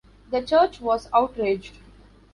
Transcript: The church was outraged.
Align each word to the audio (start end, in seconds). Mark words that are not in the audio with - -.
The 0.31 0.41
church 0.41 0.81
was 0.81 1.07
outraged. 1.13 1.77